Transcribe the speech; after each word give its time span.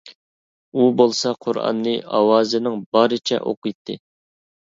ئۇ 0.79 0.85
بولسا، 1.01 1.33
قۇرئاننى 1.47 1.93
ئاۋازىنىڭ 2.19 2.79
بارىچە 2.97 3.39
ئوقۇيتتى. 3.51 3.99